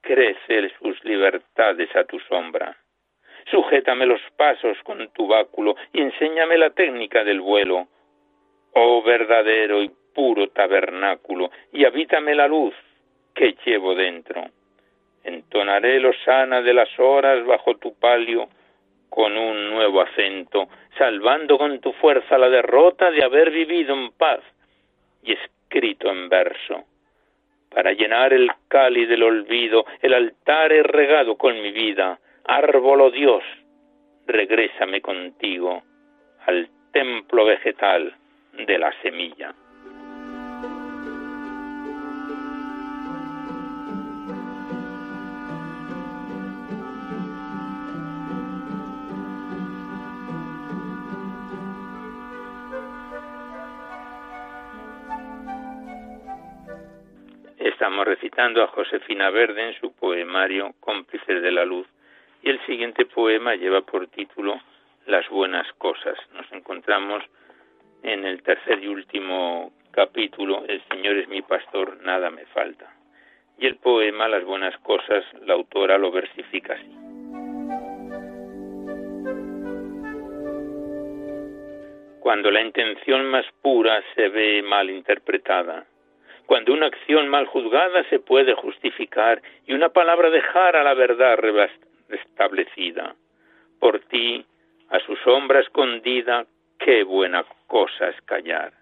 [0.00, 2.76] crece sus libertades a tu sombra.
[3.50, 7.88] Sujétame los pasos con tu báculo y enséñame la técnica del vuelo.
[8.74, 12.74] Oh verdadero y puro tabernáculo, y habítame la luz
[13.40, 14.44] que llevo dentro.
[15.24, 18.50] Entonaré lo sana de las horas bajo tu palio
[19.08, 20.68] con un nuevo acento,
[20.98, 24.40] salvando con tu fuerza la derrota de haber vivido en paz
[25.22, 26.84] y escrito en verso.
[27.70, 32.18] Para llenar el cáliz del olvido, el altar he regado con mi vida.
[32.44, 33.42] Árbol, oh Dios,
[34.26, 35.82] regrésame contigo
[36.44, 38.14] al templo vegetal
[38.52, 39.54] de la semilla.
[57.80, 61.86] Estamos recitando a Josefina Verde en su poemario Cómplices de la Luz
[62.42, 64.60] y el siguiente poema lleva por título
[65.06, 66.14] Las buenas cosas.
[66.34, 67.24] Nos encontramos
[68.02, 72.94] en el tercer y último capítulo, El Señor es mi pastor, nada me falta.
[73.56, 76.94] Y el poema Las buenas cosas, la autora lo versifica así.
[82.20, 85.86] Cuando la intención más pura se ve mal interpretada,
[86.50, 91.38] cuando una acción mal juzgada se puede justificar y una palabra dejar a la verdad
[92.08, 93.14] restablecida.
[93.78, 94.44] Por ti,
[94.88, 96.44] a su sombra escondida,
[96.76, 98.72] qué buena cosa es callar.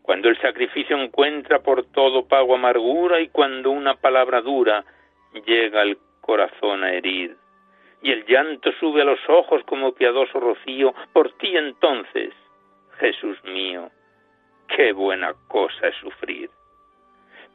[0.00, 4.82] Cuando el sacrificio encuentra por todo pago amargura y cuando una palabra dura
[5.44, 7.36] llega al corazón a herir.
[8.00, 12.32] Y el llanto sube a los ojos como piadoso rocío, por ti entonces,
[12.98, 13.90] Jesús mío,
[14.74, 16.48] qué buena cosa es sufrir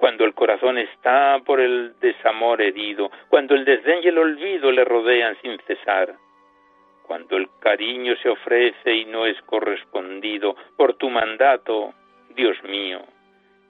[0.02, 4.84] cuando el corazón está por el desamor herido, cuando el desdén y el olvido le
[4.84, 6.16] rodean sin cesar,
[7.04, 11.94] cuando el cariño se ofrece y no es correspondido por tu mandato,
[12.36, 13.02] Dios mío,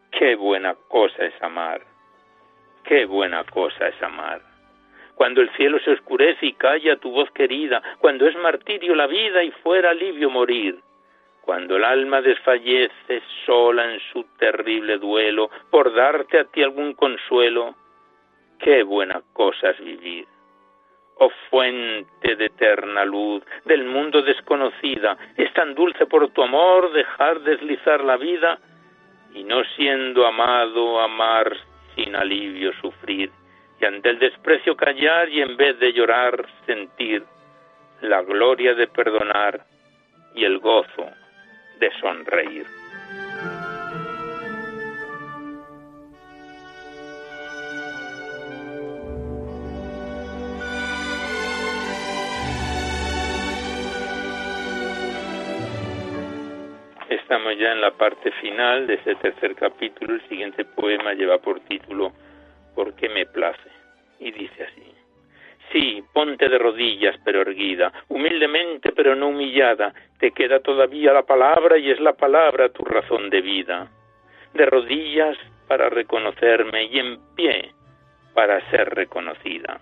[0.09, 1.81] qué buena cosa es amar,
[2.85, 4.41] qué buena cosa es amar.
[5.15, 9.43] Cuando el cielo se oscurece y calla tu voz querida, cuando es martirio la vida
[9.43, 10.79] y fuera alivio morir,
[11.41, 17.75] cuando el alma desfallece sola en su terrible duelo por darte a ti algún consuelo,
[18.59, 20.27] qué buena cosa es vivir.
[21.15, 27.41] Oh fuente de eterna luz, del mundo desconocida, es tan dulce por tu amor dejar
[27.41, 28.59] deslizar la vida
[29.33, 31.55] y no siendo amado amar
[31.95, 33.31] sin alivio sufrir
[33.79, 37.23] y ante el desprecio callar y en vez de llorar sentir
[38.01, 39.65] la gloria de perdonar
[40.35, 41.09] y el gozo
[41.81, 42.65] de sonreír.
[57.09, 60.13] Estamos ya en la parte final de este tercer capítulo.
[60.13, 62.13] El siguiente poema lleva por título
[62.75, 63.69] ¿Por qué me place?
[64.19, 65.00] Y dice así.
[65.71, 71.77] Sí, ponte de rodillas, pero erguida, humildemente, pero no humillada, te queda todavía la palabra
[71.77, 73.89] y es la palabra tu razón de vida.
[74.53, 77.71] De rodillas para reconocerme y en pie
[78.33, 79.79] para ser reconocida.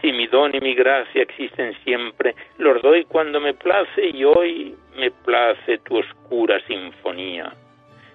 [0.00, 4.74] Si mi don y mi gracia existen siempre, los doy cuando me place y hoy
[4.96, 7.52] me place tu oscura sinfonía.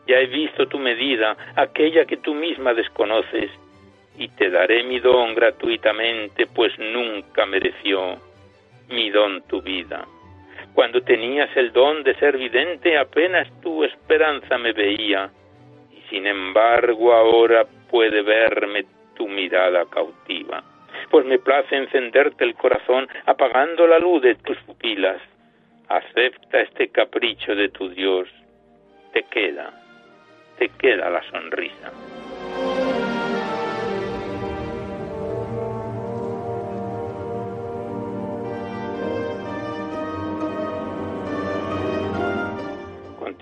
[0.07, 3.49] Ya he visto tu medida, aquella que tú misma desconoces,
[4.17, 8.17] y te daré mi don gratuitamente, pues nunca mereció
[8.89, 10.05] mi don tu vida.
[10.73, 15.29] Cuando tenías el don de ser vidente, apenas tu esperanza me veía,
[15.91, 18.85] y sin embargo ahora puede verme
[19.15, 20.63] tu mirada cautiva.
[21.09, 25.21] Pues me place encenderte el corazón apagando la luz de tus pupilas.
[25.87, 28.27] Acepta este capricho de tu Dios.
[29.13, 29.71] Te queda,
[30.57, 32.14] te queda la sonrisa.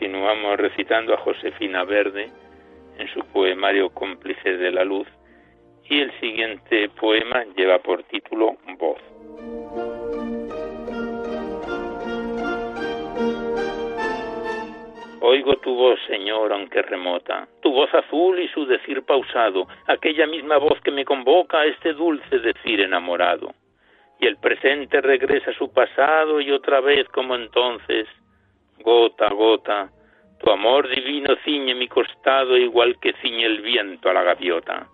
[0.04, 2.30] Continuamos recitando a Josefina Verde
[2.98, 5.08] en su poemario Cómplices de la Luz
[5.86, 9.00] y el siguiente poema lleva por título Voz.
[15.22, 20.58] Oigo tu voz, Señor, aunque remota, tu voz azul y su decir pausado, aquella misma
[20.58, 23.54] voz que me convoca a este dulce decir enamorado.
[24.20, 28.06] Y el presente regresa a su pasado y otra vez como entonces,
[28.84, 29.90] gota a gota,
[30.40, 34.88] tu amor divino ciñe mi costado igual que ciñe el viento a la gaviota.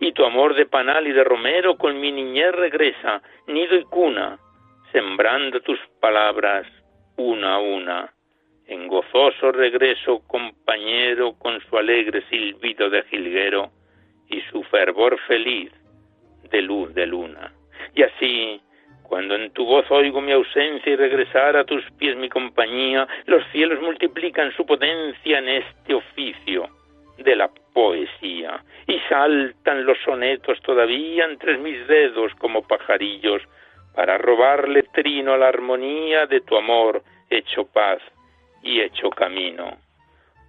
[0.00, 4.38] Y tu amor de panal y de romero con mi niñez regresa, nido y cuna,
[4.92, 6.66] sembrando tus palabras
[7.16, 8.12] una a una
[8.68, 13.70] en gozoso regreso compañero con su alegre silbido de jilguero
[14.28, 15.72] y su fervor feliz
[16.50, 17.52] de luz de luna.
[17.94, 18.60] Y así,
[19.08, 23.42] cuando en tu voz oigo mi ausencia y regresar a tus pies mi compañía, los
[23.52, 26.68] cielos multiplican su potencia en este oficio
[27.16, 33.42] de la poesía, y saltan los sonetos todavía entre mis dedos como pajarillos,
[33.94, 38.00] para robarle trino a la armonía de tu amor hecho paz
[38.62, 39.78] y hecho camino.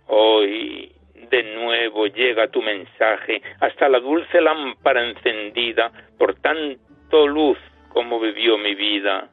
[0.08, 0.92] Hoy
[1.32, 7.58] de nuevo llega tu mensaje hasta la dulce lámpara encendida por tanto luz
[7.90, 9.30] como bebió mi vida.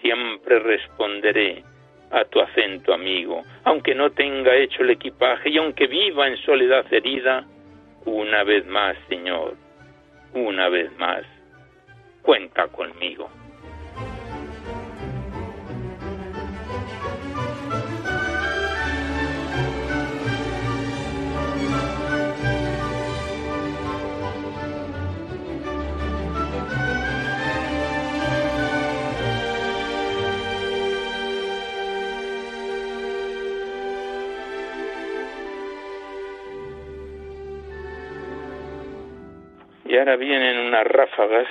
[0.00, 1.64] Siempre responderé
[2.10, 6.86] a tu acento amigo, aunque no tenga hecho el equipaje y aunque viva en soledad
[6.92, 7.44] herida,
[8.04, 9.56] una vez más, Señor,
[10.32, 11.22] una vez más,
[12.22, 13.28] cuenta conmigo.
[40.06, 41.48] Ahora vienen unas ráfagas,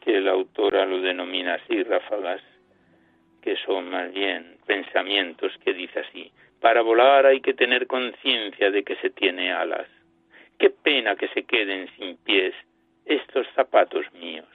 [0.00, 2.40] que la autora lo denomina así, ráfagas,
[3.42, 6.32] que son más bien pensamientos que dice así.
[6.62, 9.86] Para volar hay que tener conciencia de que se tiene alas.
[10.58, 12.54] Qué pena que se queden sin pies
[13.04, 14.48] estos zapatos míos.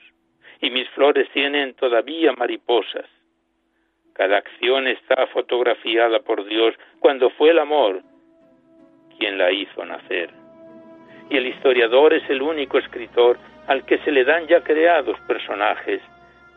[0.60, 3.06] Y mis flores tienen todavía mariposas.
[4.14, 8.02] Cada acción está fotografiada por Dios cuando fue el amor
[9.16, 10.39] quien la hizo nacer
[11.30, 16.02] y el historiador es el único escritor al que se le dan ya creados personajes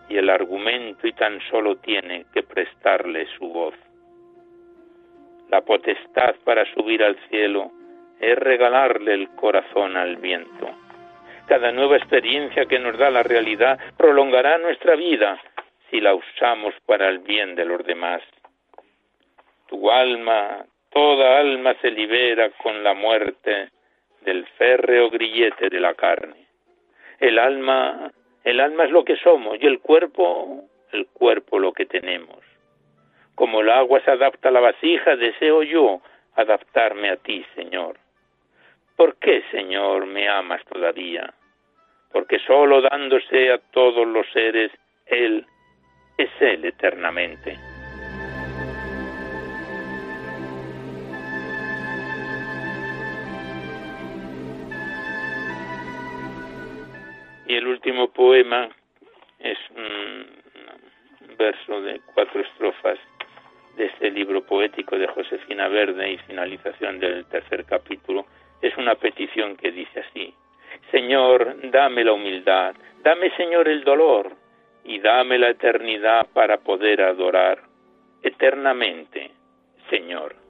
[0.10, 3.76] y el argumento y tan solo tiene que prestarle su voz.
[5.50, 7.72] La potestad para subir al cielo
[8.20, 10.70] es regalarle el corazón al viento.
[11.48, 15.40] Cada nueva experiencia que nos da la realidad prolongará nuestra vida
[15.92, 18.24] si la usamos para el bien de los demás.
[19.68, 23.70] Tu alma, toda alma se libera con la muerte
[24.24, 26.48] del férreo grillete de la carne.
[27.20, 28.12] El alma,
[28.44, 32.40] el alma es lo que somos y el cuerpo, el cuerpo lo que tenemos.
[33.36, 36.02] Como el agua se adapta a la vasija, deseo yo
[36.36, 37.98] adaptarme a ti, Señor.
[38.96, 41.34] ¿Por qué, Señor, me amas todavía?
[42.12, 44.72] Porque solo dándose a todos los seres,
[45.08, 45.46] Él
[46.18, 47.73] es Él eternamente.
[57.48, 58.70] Y el último poema
[59.40, 60.28] es un
[61.38, 62.98] verso de cuatro estrofas
[63.76, 68.26] de este libro poético de Josefina Verde y finalización del tercer capítulo.
[68.62, 70.34] Es una petición que dice así,
[70.92, 74.32] Señor, dame la humildad, dame, Señor, el dolor
[74.84, 77.60] y dame la eternidad para poder adorar
[78.22, 79.32] eternamente,
[79.90, 80.43] Señor.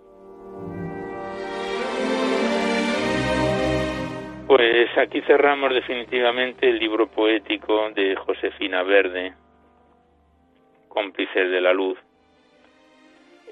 [4.56, 9.34] Pues aquí cerramos definitivamente el libro poético de Josefina Verde,
[10.90, 11.98] Cómplices de la Luz.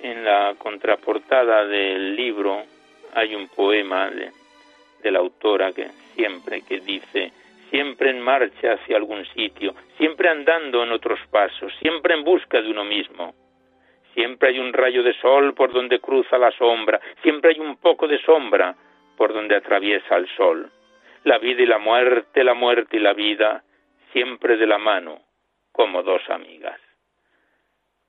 [0.04, 2.66] En la contraportada del libro
[3.16, 4.30] hay un poema de,
[5.02, 7.32] de la autora que siempre que dice
[7.72, 12.70] siempre en marcha hacia algún sitio, siempre andando en otros pasos, siempre en busca de
[12.70, 13.34] uno mismo.
[14.14, 18.08] Siempre hay un rayo de sol por donde cruza la sombra, siempre hay un poco
[18.08, 18.76] de sombra
[19.18, 20.72] por donde atraviesa el sol
[21.24, 23.64] la vida y la muerte, la muerte y la vida,
[24.12, 25.22] siempre de la mano,
[25.72, 26.80] como dos amigas.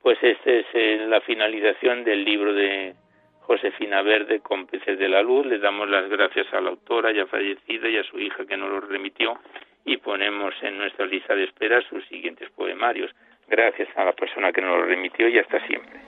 [0.01, 2.95] Pues esta es eh, la finalización del libro de
[3.43, 5.47] Josefina Verde, Cómplices de la Luz.
[5.47, 8.71] Le damos las gracias a la autora ya fallecida y a su hija que nos
[8.71, 9.39] lo remitió
[9.85, 13.11] y ponemos en nuestra lista de espera sus siguientes poemarios.
[13.49, 16.01] Gracias a la persona que nos lo remitió y hasta siempre.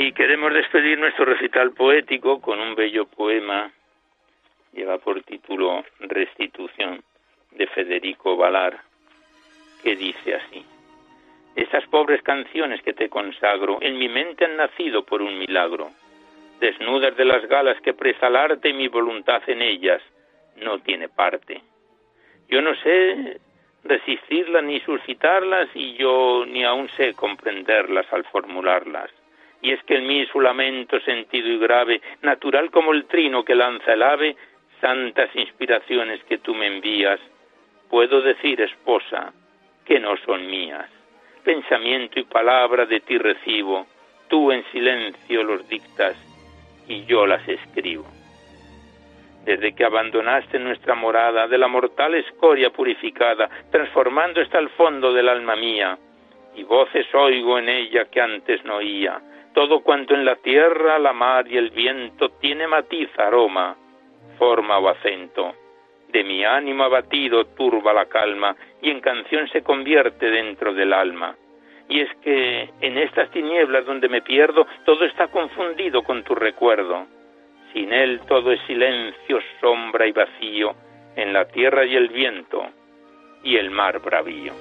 [0.00, 3.68] Y queremos despedir nuestro recital poético con un bello poema,
[4.72, 7.02] lleva por título Restitución,
[7.50, 8.78] de Federico Valar,
[9.82, 10.64] que dice así.
[11.56, 15.90] Estas pobres canciones que te consagro en mi mente han nacido por un milagro,
[16.60, 20.00] desnudas de las galas que presa el arte y mi voluntad en ellas
[20.58, 21.60] no tiene parte.
[22.48, 23.40] Yo no sé
[23.82, 29.10] resistirlas ni suscitarlas y yo ni aún sé comprenderlas al formularlas.
[29.60, 33.54] Y es que en mí su lamento sentido y grave, natural como el trino que
[33.54, 34.36] lanza el ave,
[34.80, 37.20] santas inspiraciones que tú me envías,
[37.90, 39.32] puedo decir, esposa,
[39.84, 40.88] que no son mías.
[41.42, 43.86] Pensamiento y palabra de ti recibo,
[44.28, 46.16] tú en silencio los dictas
[46.86, 48.06] y yo las escribo.
[49.44, 55.28] Desde que abandonaste nuestra morada de la mortal escoria purificada, transformando hasta el fondo del
[55.28, 55.98] alma mía,
[56.54, 59.20] y voces oigo en ella que antes no oía.
[59.54, 63.76] Todo cuanto en la tierra, la mar y el viento tiene matiz, aroma,
[64.38, 65.54] forma o acento
[66.12, 71.36] de mi ánimo abatido turba la calma y en canción se convierte dentro del alma.
[71.88, 77.06] Y es que en estas tinieblas donde me pierdo, todo está confundido con tu recuerdo.
[77.72, 80.74] Sin él todo es silencio, sombra y vacío,
[81.16, 82.66] en la tierra y el viento
[83.42, 84.52] y el mar bravío.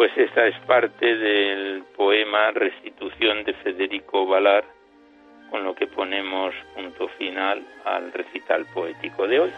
[0.00, 4.64] Pues esta es parte del poema Restitución de Federico Valar,
[5.50, 9.50] con lo que ponemos punto final al recital poético de hoy.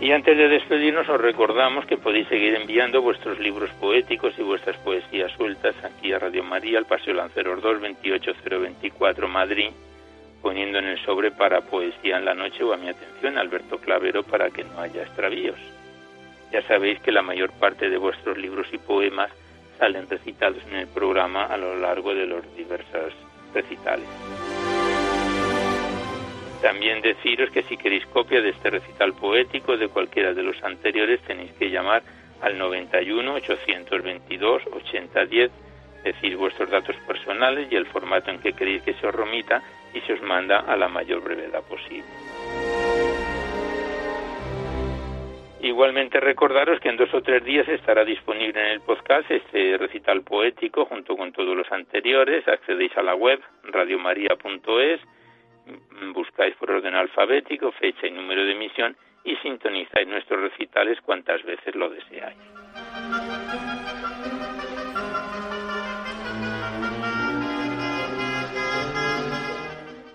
[0.00, 4.76] Y antes de despedirnos os recordamos que podéis seguir enviando vuestros libros poéticos y vuestras
[4.76, 9.70] poesías sueltas aquí a Radio María, al Paseo Lanceros 2, 28024 Madrid,
[10.42, 14.22] poniendo en el sobre para Poesía en la Noche o a mi atención Alberto Clavero
[14.22, 15.58] para que no haya extravíos.
[16.52, 19.30] Ya sabéis que la mayor parte de vuestros libros y poemas
[19.78, 23.14] salen recitados en el programa a lo largo de los diversos
[23.54, 24.06] recitales.
[26.60, 31.20] También deciros que si queréis copia de este recital poético de cualquiera de los anteriores
[31.22, 32.02] tenéis que llamar
[32.42, 35.50] al 91 822 8010,
[36.04, 39.62] decir vuestros datos personales y el formato en que queréis que se os remita
[39.94, 42.08] y se os manda a la mayor brevedad posible.
[45.62, 50.22] Igualmente recordaros que en dos o tres días estará disponible en el podcast este recital
[50.22, 52.48] poético junto con todos los anteriores.
[52.48, 55.00] Accedéis a la web radiomaria.es,
[56.14, 61.74] buscáis por orden alfabético, fecha y número de emisión y sintonizáis nuestros recitales cuantas veces
[61.74, 62.38] lo deseáis.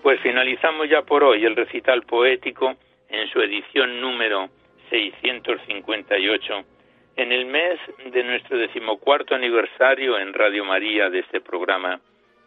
[0.06, 2.76] Pues finalizamos ya por hoy el recital poético
[3.08, 4.48] en su edición número
[4.88, 6.64] 658
[7.16, 7.80] en el mes
[8.12, 12.00] de nuestro decimocuarto aniversario en Radio María de este programa,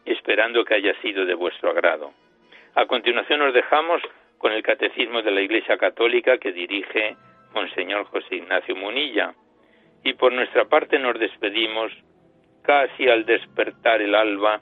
[0.05, 2.13] esperando que haya sido de vuestro agrado.
[2.75, 4.01] A continuación nos dejamos
[4.37, 7.17] con el Catecismo de la Iglesia Católica que dirige
[7.53, 9.33] Monseñor José Ignacio Munilla.
[10.05, 11.91] Y por nuestra parte nos despedimos
[12.63, 14.61] casi al despertar el alba,